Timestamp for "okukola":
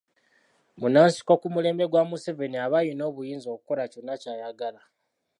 3.55-3.83